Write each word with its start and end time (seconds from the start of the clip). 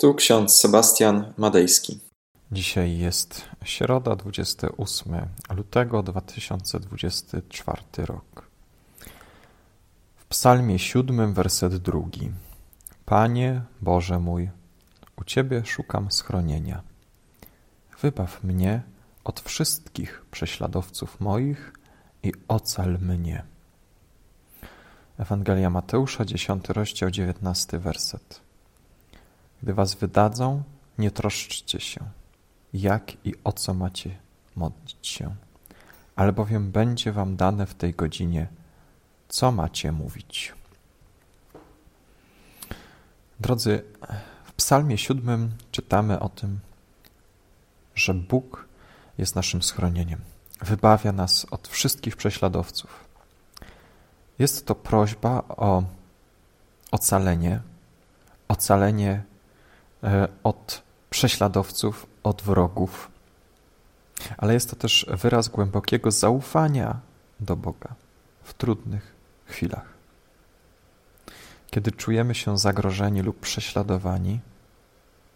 Tu 0.00 0.14
ksiądz 0.14 0.56
Sebastian 0.56 1.32
Madejski. 1.36 2.00
Dzisiaj 2.52 2.98
jest 2.98 3.44
środa, 3.64 4.16
28 4.16 5.12
lutego 5.56 6.02
2024 6.02 7.82
rok. 7.98 8.50
W 10.16 10.26
Psalmie 10.26 10.78
7, 10.78 11.34
werset 11.34 11.76
drugi. 11.76 12.30
Panie 13.04 13.62
Boże 13.80 14.18
mój, 14.18 14.50
u 15.16 15.24
Ciebie 15.24 15.62
szukam 15.66 16.10
schronienia. 16.10 16.82
Wybaw 18.00 18.44
mnie 18.44 18.82
od 19.24 19.40
wszystkich 19.40 20.24
prześladowców 20.30 21.20
moich 21.20 21.72
i 22.22 22.32
ocal 22.48 22.98
mnie. 22.98 23.44
Ewangelia 25.18 25.70
Mateusza, 25.70 26.24
10 26.24 26.68
rozdział, 26.68 27.10
19 27.10 27.78
werset. 27.78 28.47
Gdy 29.62 29.74
was 29.74 29.94
wydadzą, 29.94 30.62
nie 30.98 31.10
troszczcie 31.10 31.80
się, 31.80 32.00
jak 32.72 33.26
i 33.26 33.34
o 33.44 33.52
co 33.52 33.74
macie 33.74 34.18
modlić 34.56 35.06
się, 35.06 35.34
albowiem 36.16 36.70
będzie 36.70 37.12
wam 37.12 37.36
dane 37.36 37.66
w 37.66 37.74
tej 37.74 37.94
godzinie, 37.94 38.46
co 39.28 39.52
macie 39.52 39.92
mówić. 39.92 40.54
Drodzy, 43.40 43.84
w 44.44 44.52
Psalmie 44.52 44.98
siódmym 44.98 45.52
czytamy 45.72 46.20
o 46.20 46.28
tym, 46.28 46.60
że 47.94 48.14
Bóg 48.14 48.68
jest 49.18 49.36
naszym 49.36 49.62
schronieniem. 49.62 50.20
Wybawia 50.60 51.12
nas 51.12 51.46
od 51.50 51.68
wszystkich 51.68 52.16
prześladowców. 52.16 53.04
Jest 54.38 54.66
to 54.66 54.74
prośba 54.74 55.42
o 55.48 55.82
ocalenie, 56.90 57.60
ocalenie 58.48 59.22
od 60.42 60.82
prześladowców, 61.10 62.06
od 62.22 62.42
wrogów, 62.42 63.10
ale 64.38 64.54
jest 64.54 64.70
to 64.70 64.76
też 64.76 65.06
wyraz 65.08 65.48
głębokiego 65.48 66.10
zaufania 66.10 67.00
do 67.40 67.56
Boga 67.56 67.94
w 68.42 68.54
trudnych 68.54 69.14
chwilach. 69.46 69.98
Kiedy 71.70 71.92
czujemy 71.92 72.34
się 72.34 72.58
zagrożeni 72.58 73.22
lub 73.22 73.40
prześladowani, 73.40 74.40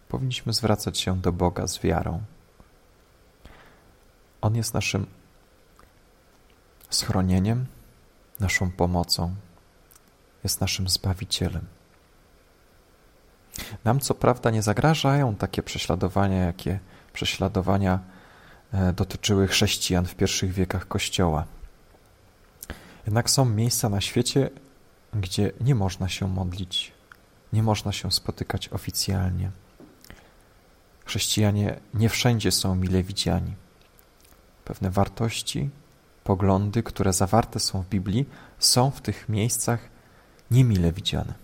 powinniśmy 0.09 0.53
zwracać 0.53 0.99
się 0.99 1.21
do 1.21 1.33
Boga 1.33 1.67
z 1.67 1.79
wiarą. 1.79 2.23
On 4.41 4.57
jest 4.57 4.75
naszym 4.75 5.07
schronieniem, 6.91 7.67
naszą 8.41 8.71
pomocą, 8.71 9.35
jest 10.45 10.61
naszym 10.61 10.89
Zbawicielem. 10.89 11.67
Nam 13.85 14.01
co 14.01 14.15
prawda 14.15 14.51
nie 14.51 14.63
zagrażają 14.63 15.35
takie 15.35 15.63
prześladowania, 15.63 16.45
jakie 16.45 16.79
prześladowania 17.13 17.99
e, 18.73 18.93
dotyczyły 18.93 19.49
chrześcijan 19.49 20.07
w 20.07 20.15
pierwszych 20.15 20.53
wiekach 20.53 20.89
Kościoła. 20.89 21.45
Jednak 23.07 23.31
są 23.31 23.45
miejsca 23.45 23.89
na 23.89 24.01
świecie, 24.01 24.51
gdzie 25.15 25.53
nie 25.61 25.75
można 25.75 26.09
się 26.09 26.29
modlić, 26.29 26.93
nie 27.53 27.63
można 27.63 27.93
się 27.93 28.13
spotykać 28.13 28.69
oficjalnie. 28.69 29.51
Chrześcijanie 31.05 31.81
nie 31.95 32.09
wszędzie 32.09 32.53
są 32.53 32.75
mile 32.75 33.03
widziani. 33.03 33.55
Pewne 34.65 34.91
wartości, 34.91 35.71
poglądy, 36.25 36.83
które 36.83 37.13
zawarte 37.13 37.61
są 37.61 37.83
w 37.83 37.89
Biblii, 37.89 38.29
są 38.59 38.91
w 38.91 39.01
tych 39.01 39.29
miejscach 39.29 39.89
niemile 40.51 40.93
widziane. 40.93 41.35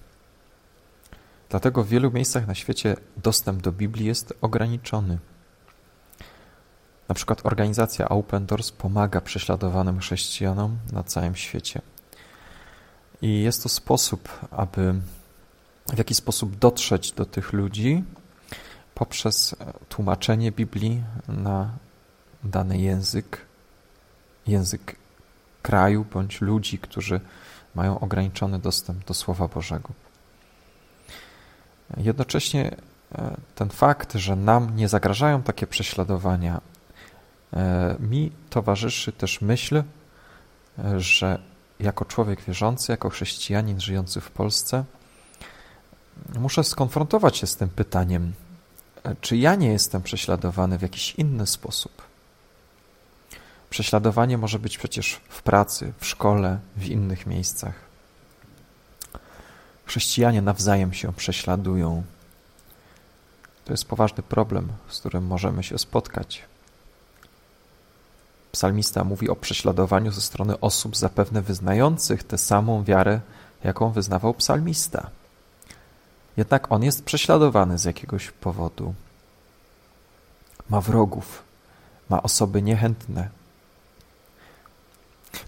Dlatego 1.50 1.84
w 1.84 1.88
wielu 1.88 2.10
miejscach 2.10 2.46
na 2.46 2.54
świecie 2.54 2.96
dostęp 3.16 3.62
do 3.62 3.72
Biblii 3.72 4.06
jest 4.06 4.34
ograniczony. 4.41 5.18
Na 7.08 7.14
przykład 7.14 7.46
organizacja 7.46 8.08
Open 8.08 8.46
Doors 8.46 8.72
pomaga 8.72 9.20
prześladowanym 9.20 9.98
chrześcijanom 9.98 10.78
na 10.92 11.03
całym 11.03 11.36
świecie. 11.36 11.82
I 13.22 13.42
jest 13.42 13.62
to 13.62 13.69
sposób, 13.69 14.28
aby 14.50 14.94
w 15.94 15.98
jakiś 15.98 16.16
sposób 16.16 16.56
dotrzeć 16.56 17.12
do 17.12 17.25
tych 17.25 17.53
ludzi 17.53 18.04
poprzez 18.94 19.54
tłumaczenie 19.88 20.53
Biblii 20.53 21.03
na 21.28 21.70
dany 22.44 22.78
język, 22.78 23.47
język 24.47 24.97
kraju 25.62 26.06
bądź 26.12 26.41
ludzi, 26.41 26.78
którzy 26.78 27.20
mają 27.75 28.00
ograniczony 28.00 28.59
dostęp 28.59 29.04
do 29.04 29.15
Słowa 29.15 29.48
Bożego. 29.48 30.07
Jednocześnie 31.97 32.76
e, 33.15 33.37
ten 33.54 33.71
fakt, 33.71 34.15
że 34.15 34.37
nam 34.37 34.76
nie 34.76 34.88
zagrażają 34.88 35.43
takie 35.43 35.66
prześladowania, 35.66 36.60
e, 37.53 37.97
mi 38.00 38.32
towarzyszy 38.50 39.12
też 39.12 39.41
myśl, 39.41 39.82
e, 40.78 41.00
że 41.00 41.38
jako 41.81 42.04
człowiek 42.04 42.41
wierzący, 42.41 42.93
jako 42.93 43.10
chrześcijanin 43.10 43.81
żyjący 43.81 44.21
w 44.21 44.31
Polsce, 44.31 44.84
muszę 46.38 46.65
skonfrontować 46.65 47.37
się 47.37 47.47
z 47.47 47.56
tym 47.56 47.69
pytaniem, 47.69 48.32
czy 49.21 49.37
ja 49.37 49.54
nie 49.54 49.69
jestem 49.69 50.03
prześladowany 50.03 50.78
w 50.78 50.82
jakiś 50.82 51.15
inny 51.15 51.47
sposób. 51.47 52.03
Prześladowanie 53.71 54.38
może 54.38 54.59
być 54.59 54.78
przecież 54.78 55.21
w 55.28 55.43
pracy, 55.43 55.93
w 55.98 56.06
szkole, 56.06 56.59
w 56.77 56.87
innych 56.87 57.27
miejscach. 57.27 57.88
Chrześcijanie 59.88 60.43
nawzajem 60.43 60.93
się 60.93 61.12
prześladują. 61.12 62.03
To 63.65 63.72
jest 63.72 63.84
poważny 63.84 64.22
problem, 64.22 64.69
z 64.88 65.00
którym 65.00 65.26
możemy 65.26 65.62
się 65.62 65.78
spotkać. 65.78 66.44
Psalmista 68.53 69.04
mówi 69.04 69.28
o 69.28 69.37
prześladowaniu 69.37 70.12
ze 70.12 70.21
strony 70.21 70.60
osób 70.60 70.97
zapewne 70.97 71.43
wyznających 71.43 72.22
tę 72.22 72.38
samą 72.38 72.84
wiarę, 72.84 73.21
jaką 73.65 73.91
wyznawał 73.91 74.34
psalmista. 74.34 75.10
Jednak 76.37 76.72
on 76.72 76.82
jest 76.82 77.04
prześladowany 77.04 77.78
z 77.78 77.84
jakiegoś 77.84 78.31
powodu. 78.31 78.94
Ma 80.71 80.81
wrogów, 80.81 81.43
ma 82.09 82.22
osoby 82.22 82.62
niechętne, 82.62 83.28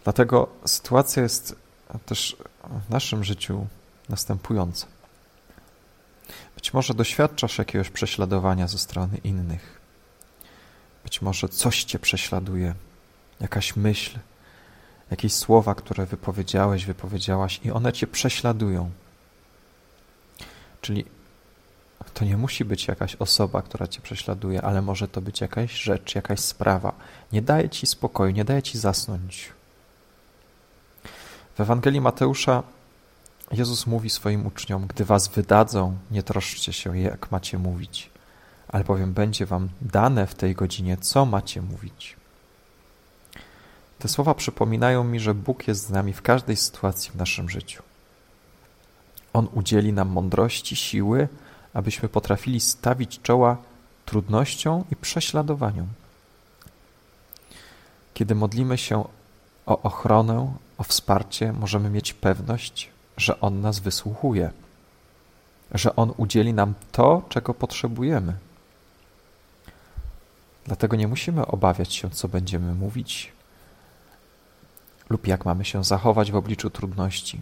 Dlatego 0.05 0.49
sytuacja 0.67 1.23
jest 1.23 1.57
też 2.07 2.37
w 2.89 2.91
naszym 2.91 3.25
życiu 3.25 3.67
następująca. 4.11 4.87
Być 6.55 6.75
może 6.75 6.95
doświadczasz 6.95 7.59
jakiegoś 7.59 7.91
prześladowania 7.91 8.69
ze 8.69 8.79
strony 8.79 9.19
innych. 9.25 9.81
Być 11.05 11.23
może 11.23 11.49
coś 11.49 11.85
cię 11.85 11.99
prześladuje, 11.99 12.75
jakaś 13.41 13.77
myśl, 13.77 14.19
jakieś 15.11 15.33
słowa, 15.33 15.75
które 15.75 16.07
wypowiedziałeś, 16.07 16.87
wypowiedziałaś 16.87 17.61
i 17.65 17.71
one 17.71 17.93
cię 17.93 18.07
prześladują. 18.07 18.91
Czyli 20.81 21.05
to 22.15 22.25
nie 22.25 22.37
musi 22.37 22.65
być 22.65 22.89
jakaś 22.89 23.17
osoba, 23.17 23.63
która 23.63 23.87
cię 23.87 24.01
prześladuje, 24.01 24.63
ale 24.63 24.83
może 24.83 25.09
to 25.09 25.21
być 25.21 25.41
jakaś 25.41 25.73
rzecz, 25.73 26.15
jakaś 26.15 26.41
sprawa. 26.41 26.93
Nie 27.33 27.43
daje 27.43 27.69
ci 27.69 27.87
spokoju, 27.87 28.31
nie 28.31 28.45
daje 28.45 28.63
ci 28.63 28.79
zasnąć. 28.79 29.53
W 31.55 31.61
Ewangelii 31.61 32.01
Mateusza 32.01 32.63
Jezus 33.53 33.87
mówi 33.87 34.11
swoim 34.11 34.47
uczniom: 34.47 34.87
Gdy 34.87 35.05
was 35.05 35.29
wydadzą, 35.29 35.97
nie 36.11 36.23
troszczcie 36.23 36.73
się, 36.73 36.99
jak 36.99 37.31
macie 37.31 37.59
mówić, 37.59 38.11
albowiem 38.69 39.13
będzie 39.13 39.47
wam 39.47 39.69
dane 39.81 40.27
w 40.27 40.35
tej 40.35 40.55
godzinie, 40.55 40.97
co 40.97 41.27
macie 41.27 41.63
mówić. 41.63 42.17
Te 43.99 44.09
słowa 44.09 44.35
przypominają 44.35 45.05
mi, 45.05 45.21
że 45.21 45.35
Bóg 45.35 45.69
jest 45.69 45.87
z 45.87 45.91
nami 45.91 46.13
w 46.13 46.23
każdej 46.23 46.57
sytuacji 46.57 47.11
w 47.11 47.15
naszym 47.15 47.51
życiu. 47.51 47.83
On 49.33 49.49
udzieli 49.53 49.93
nam 49.93 50.09
mądrości, 50.09 50.77
siły, 50.77 51.29
abyśmy 51.75 52.09
potrafili 52.09 52.61
stawić 52.61 53.21
czoła 53.23 53.57
trudnościom 54.07 54.85
i 54.91 54.97
prześladowaniom. 54.97 55.87
Kiedy 58.15 58.35
modlimy 58.35 58.79
się 58.79 59.05
o 59.67 59.83
ochronę, 59.83 60.53
o 60.79 60.83
wsparcie, 60.83 61.53
możemy 61.53 61.91
mieć 61.91 62.13
pewność, 62.13 62.91
że 63.21 63.41
On 63.41 63.61
nas 63.61 63.79
wysłuchuje, 63.79 64.51
że 65.73 65.97
On 65.97 66.13
udzieli 66.17 66.55
nam 66.55 66.75
to, 66.93 67.23
czego 67.29 67.55
potrzebujemy. 67.55 68.35
Dlatego 70.65 70.97
nie 70.97 71.09
musimy 71.09 71.47
obawiać 71.47 71.95
się, 71.95 72.11
co 72.11 72.29
będziemy 72.29 72.75
mówić 72.75 73.33
lub 75.11 75.27
jak 75.27 75.45
mamy 75.45 75.65
się 75.65 75.85
zachować 75.85 76.33
w 76.33 76.37
obliczu 76.37 76.71
trudności, 76.71 77.41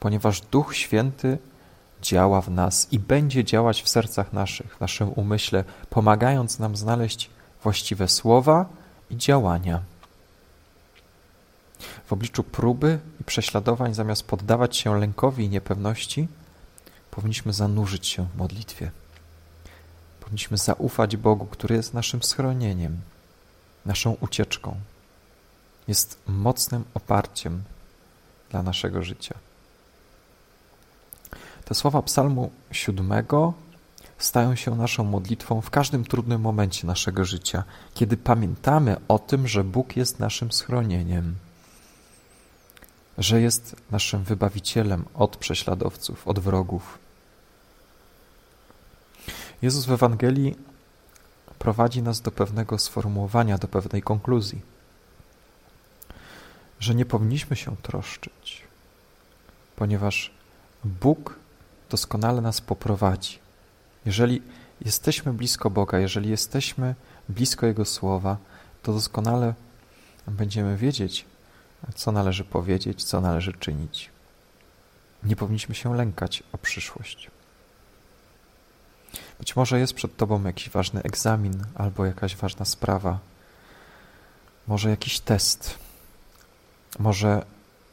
ponieważ 0.00 0.40
Duch 0.40 0.76
Święty 0.76 1.38
działa 2.02 2.40
w 2.40 2.50
nas 2.50 2.92
i 2.92 2.98
będzie 2.98 3.44
działać 3.44 3.82
w 3.82 3.88
sercach 3.88 4.32
naszych, 4.32 4.76
w 4.76 4.80
naszym 4.80 5.12
umyśle, 5.16 5.64
pomagając 5.90 6.58
nam 6.58 6.76
znaleźć 6.76 7.30
właściwe 7.62 8.08
słowa 8.08 8.66
i 9.10 9.16
działania. 9.16 9.80
W 12.12 12.14
obliczu 12.14 12.44
próby 12.44 12.98
i 13.20 13.24
prześladowań, 13.24 13.94
zamiast 13.94 14.22
poddawać 14.22 14.76
się 14.76 14.98
lękowi 14.98 15.44
i 15.44 15.48
niepewności, 15.48 16.28
powinniśmy 17.10 17.52
zanurzyć 17.52 18.06
się 18.06 18.26
w 18.26 18.36
modlitwie. 18.36 18.90
Powinniśmy 20.20 20.56
zaufać 20.56 21.16
Bogu, 21.16 21.46
który 21.46 21.74
jest 21.74 21.94
naszym 21.94 22.22
schronieniem, 22.22 23.00
naszą 23.86 24.16
ucieczką. 24.20 24.76
Jest 25.88 26.18
mocnym 26.26 26.84
oparciem 26.94 27.62
dla 28.50 28.62
naszego 28.62 29.02
życia. 29.02 29.34
Te 31.64 31.74
słowa 31.74 32.02
Psalmu 32.02 32.50
siódmego 32.70 33.52
stają 34.18 34.54
się 34.54 34.74
naszą 34.74 35.04
modlitwą 35.04 35.60
w 35.60 35.70
każdym 35.70 36.04
trudnym 36.04 36.40
momencie 36.40 36.86
naszego 36.86 37.24
życia, 37.24 37.64
kiedy 37.94 38.16
pamiętamy 38.16 38.96
o 39.08 39.18
tym, 39.18 39.48
że 39.48 39.64
Bóg 39.64 39.96
jest 39.96 40.18
naszym 40.20 40.52
schronieniem, 40.52 41.34
że 43.18 43.40
jest 43.40 43.76
naszym 43.90 44.24
wybawicielem 44.24 45.04
od 45.14 45.36
prześladowców, 45.36 46.28
od 46.28 46.38
wrogów. 46.38 46.98
Jezus 49.62 49.84
w 49.84 49.92
Ewangelii 49.92 50.56
prowadzi 51.58 52.02
nas 52.02 52.20
do 52.20 52.30
pewnego 52.30 52.78
sformułowania, 52.78 53.58
do 53.58 53.68
pewnej 53.68 54.02
konkluzji, 54.02 54.62
że 56.80 56.94
nie 56.94 57.04
powinniśmy 57.04 57.56
się 57.56 57.76
troszczyć, 57.76 58.62
ponieważ 59.76 60.30
Bóg 60.84 61.36
doskonale 61.90 62.40
nas 62.40 62.60
poprowadzi. 62.60 63.38
Jeżeli 64.06 64.42
jesteśmy 64.80 65.32
blisko 65.32 65.70
Boga, 65.70 65.98
jeżeli 65.98 66.30
jesteśmy 66.30 66.94
blisko 67.28 67.66
Jego 67.66 67.84
Słowa, 67.84 68.36
to 68.82 68.92
doskonale 68.92 69.54
będziemy 70.26 70.76
wiedzieć, 70.76 71.24
co 71.94 72.12
należy 72.12 72.44
powiedzieć, 72.44 73.04
co 73.04 73.20
należy 73.20 73.52
czynić. 73.52 74.10
Nie 75.22 75.36
powinniśmy 75.36 75.74
się 75.74 75.96
lękać 75.96 76.42
o 76.52 76.58
przyszłość. 76.58 77.30
Być 79.38 79.56
może 79.56 79.78
jest 79.80 79.94
przed 79.94 80.16
Tobą 80.16 80.44
jakiś 80.44 80.70
ważny 80.70 81.02
egzamin 81.02 81.64
albo 81.74 82.06
jakaś 82.06 82.36
ważna 82.36 82.64
sprawa, 82.64 83.18
może 84.66 84.90
jakiś 84.90 85.20
test, 85.20 85.78
może 86.98 87.44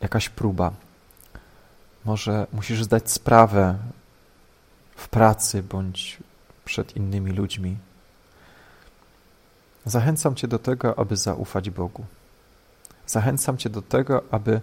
jakaś 0.01 0.29
próba, 0.29 0.71
może 2.05 2.47
musisz 2.53 2.83
zdać 2.83 3.11
sprawę 3.11 3.77
w 4.95 5.09
pracy 5.09 5.63
bądź 5.63 6.17
przed 6.65 6.95
innymi 6.95 7.31
ludźmi. 7.31 7.77
Zachęcam 9.85 10.35
Cię 10.35 10.47
do 10.47 10.59
tego, 10.59 10.99
aby 10.99 11.17
zaufać 11.17 11.69
Bogu. 11.69 12.05
Zachęcam 13.09 13.57
Cię 13.57 13.69
do 13.69 13.81
tego, 13.81 14.23
aby 14.31 14.61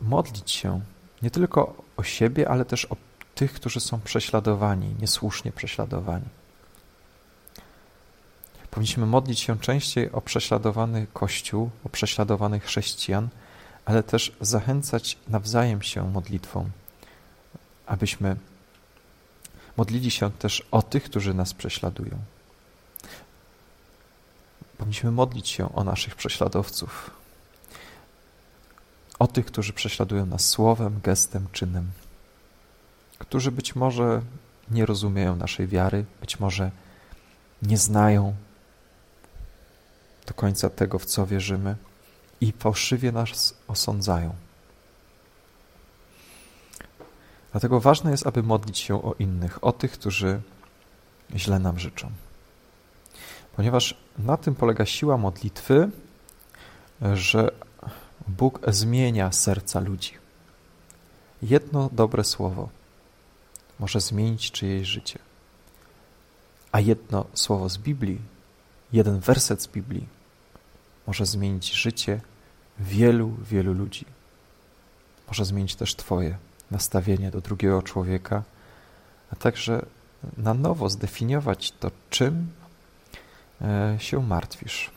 modlić 0.00 0.50
się 0.50 0.80
nie 1.22 1.30
tylko 1.30 1.84
o 1.96 2.02
siebie, 2.02 2.48
ale 2.48 2.64
też 2.64 2.84
o 2.84 2.96
tych, 3.34 3.52
którzy 3.52 3.80
są 3.80 4.00
prześladowani, 4.00 4.94
niesłusznie 5.00 5.52
prześladowani. 5.52 6.24
Powinniśmy 8.70 9.06
modlić 9.06 9.40
się 9.40 9.58
częściej 9.58 10.12
o 10.12 10.20
prześladowany 10.20 11.06
Kościół, 11.12 11.70
o 11.84 11.88
prześladowanych 11.88 12.64
chrześcijan, 12.64 13.28
ale 13.84 14.02
też 14.02 14.32
zachęcać 14.40 15.18
nawzajem 15.28 15.82
się 15.82 16.10
modlitwą, 16.10 16.70
abyśmy 17.86 18.36
modlili 19.76 20.10
się 20.10 20.30
też 20.30 20.66
o 20.70 20.82
tych, 20.82 21.04
którzy 21.04 21.34
nas 21.34 21.54
prześladują. 21.54 22.33
Powinniśmy 24.84 25.10
modlić 25.10 25.48
się 25.48 25.74
o 25.74 25.84
naszych 25.84 26.14
prześladowców, 26.14 27.10
o 29.18 29.26
tych, 29.26 29.46
którzy 29.46 29.72
prześladują 29.72 30.26
nas 30.26 30.48
słowem, 30.48 31.00
gestem, 31.02 31.46
czynem, 31.52 31.90
którzy 33.18 33.52
być 33.52 33.76
może 33.76 34.22
nie 34.70 34.86
rozumieją 34.86 35.36
naszej 35.36 35.66
wiary, 35.66 36.04
być 36.20 36.40
może 36.40 36.70
nie 37.62 37.78
znają 37.78 38.34
do 40.26 40.34
końca 40.34 40.70
tego, 40.70 40.98
w 40.98 41.04
co 41.04 41.26
wierzymy 41.26 41.76
i 42.40 42.52
fałszywie 42.52 43.12
nas 43.12 43.54
osądzają. 43.68 44.34
Dlatego 47.52 47.80
ważne 47.80 48.10
jest, 48.10 48.26
aby 48.26 48.42
modlić 48.42 48.78
się 48.78 49.02
o 49.02 49.14
innych, 49.18 49.64
o 49.64 49.72
tych, 49.72 49.92
którzy 49.92 50.40
źle 51.36 51.58
nam 51.58 51.78
życzą. 51.78 52.10
Ponieważ 53.56 54.03
na 54.18 54.36
tym 54.36 54.54
polega 54.54 54.86
siła 54.86 55.16
modlitwy, 55.16 55.90
że 57.12 57.50
Bóg 58.28 58.60
zmienia 58.68 59.32
serca 59.32 59.80
ludzi. 59.80 60.12
Jedno 61.42 61.90
dobre 61.92 62.24
słowo 62.24 62.68
może 63.78 64.00
zmienić 64.00 64.50
czyjeś 64.50 64.88
życie. 64.88 65.18
A 66.72 66.80
jedno 66.80 67.24
słowo 67.34 67.68
z 67.68 67.78
Biblii, 67.78 68.20
jeden 68.92 69.20
werset 69.20 69.62
z 69.62 69.66
Biblii 69.66 70.06
może 71.06 71.26
zmienić 71.26 71.72
życie 71.72 72.20
wielu, 72.78 73.36
wielu 73.50 73.72
ludzi. 73.74 74.04
Może 75.26 75.44
zmienić 75.44 75.74
też 75.74 75.94
Twoje 75.94 76.36
nastawienie 76.70 77.30
do 77.30 77.40
drugiego 77.40 77.82
człowieka, 77.82 78.42
a 79.32 79.36
także 79.36 79.86
na 80.36 80.54
nowo 80.54 80.88
zdefiniować 80.88 81.72
to, 81.72 81.90
czym 82.10 82.48
się 83.98 84.22
martwisz. 84.22 84.90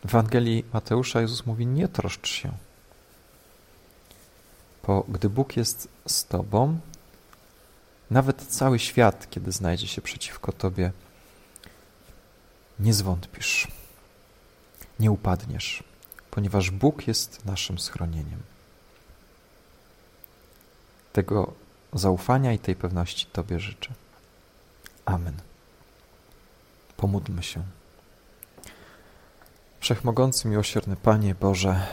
W 0.00 0.04
Ewangelii 0.04 0.64
Mateusza 0.72 1.20
Jezus 1.20 1.46
mówi: 1.46 1.66
Nie 1.66 1.88
troszcz 1.88 2.28
się. 2.28 2.52
Bo 4.86 5.04
gdy 5.08 5.28
Bóg 5.28 5.56
jest 5.56 5.88
z 6.06 6.24
Tobą, 6.24 6.80
nawet 8.10 8.46
cały 8.46 8.78
świat, 8.78 9.30
kiedy 9.30 9.52
znajdzie 9.52 9.86
się 9.86 10.02
przeciwko 10.02 10.52
Tobie, 10.52 10.92
nie 12.80 12.94
zwątpisz, 12.94 13.68
nie 15.00 15.10
upadniesz, 15.10 15.84
ponieważ 16.30 16.70
Bóg 16.70 17.06
jest 17.06 17.44
naszym 17.44 17.78
schronieniem. 17.78 18.42
Tego 21.12 21.52
zaufania 21.92 22.52
i 22.52 22.58
tej 22.58 22.76
pewności 22.76 23.26
Tobie 23.26 23.60
życzę. 23.60 23.92
Amen. 25.04 25.49
Pomódlmy 27.00 27.42
się. 27.42 27.62
Wszechmogący, 29.80 30.48
miłosierny 30.48 30.96
Panie 30.96 31.34
Boże, 31.34 31.86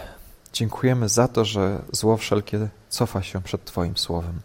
dziękujemy 0.54 1.10
za 1.10 1.28
to, 1.28 1.46
że 1.46 1.82
zło 1.92 2.18
wszelkie 2.18 2.70
cofa 2.90 3.24
się 3.24 3.42
przed 3.42 3.66
Twoim 3.66 3.98
słowem. 3.98 4.40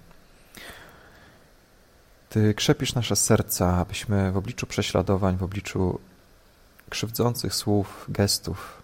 Ty 2.29 2.55
krzepisz 2.55 2.94
nasze 2.94 3.17
serca, 3.17 3.76
abyśmy 3.76 4.33
w 4.33 4.37
obliczu 4.37 4.66
prześladowań, 4.66 5.37
w 5.37 5.42
obliczu 5.42 6.00
krzywdzących 6.90 7.54
słów, 7.54 8.07
gestów, 8.09 8.83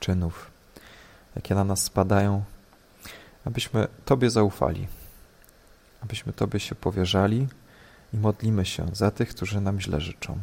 czynów, 0.00 0.50
jakie 1.36 1.54
na 1.54 1.64
nas 1.64 1.84
spadają, 1.84 2.44
abyśmy 3.44 3.88
Tobie 4.04 4.30
zaufali, 4.30 4.88
abyśmy 6.02 6.32
Tobie 6.32 6.60
się 6.60 6.74
powierzali 6.74 7.48
i 8.12 8.16
modlimy 8.16 8.66
się 8.66 8.86
za 8.92 9.10
tych, 9.10 9.28
którzy 9.28 9.60
nam 9.60 9.80
źle 9.80 10.00
życzą. 10.00 10.38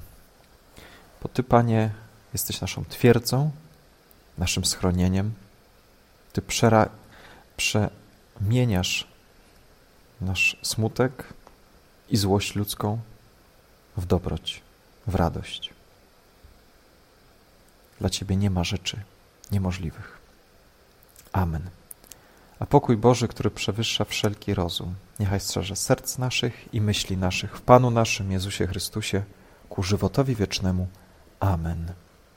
Bo 1.23 1.29
Ty, 1.29 1.43
Panie, 1.43 1.91
jesteś 2.33 2.61
naszą 2.61 2.85
twierdzą, 2.85 3.51
naszym 4.37 4.65
schronieniem. 4.65 5.33
Ty 6.33 6.41
przera 6.41 6.89
przemieniasz 7.57 9.07
nasz 10.21 10.57
smutek 10.61 11.33
i 12.09 12.17
złość 12.17 12.55
ludzką 12.55 12.99
w 13.97 14.05
dobroć, 14.05 14.61
w 15.07 15.15
radość. 15.15 15.69
Dla 17.99 18.09
Ciebie 18.09 18.35
nie 18.35 18.49
ma 18.49 18.63
rzeczy 18.63 18.99
niemożliwych. 19.51 20.17
Amen. 21.31 21.69
A 22.63 22.65
pokój 22.65 22.97
Boży, 22.97 23.27
który 23.27 23.51
przewyższa 23.51 24.05
wszelki 24.05 24.53
rozum, 24.53 24.95
niechaj 25.19 25.39
strzeże 25.39 25.75
serc 25.75 26.17
naszych 26.17 26.73
i 26.73 26.81
myśli 26.81 27.17
naszych 27.17 27.57
w 27.57 27.61
Panu 27.61 27.91
naszym 27.91 28.31
Jezusie 28.31 28.67
Chrystusie 28.67 29.23
ku 29.69 29.83
żywotowi 29.83 30.35
wiecznemu. 30.35 30.87
Amen. 31.39 31.93